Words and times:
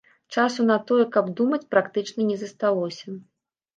Часу 0.35 0.63
на 0.69 0.77
тое, 0.91 1.03
каб 1.15 1.29
думаць, 1.41 1.61
практычна 1.75 2.27
не 2.31 2.39
засталося. 2.45 3.07